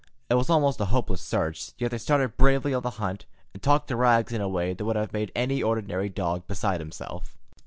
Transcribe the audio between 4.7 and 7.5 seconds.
that would have made an ordinary dog beside himself.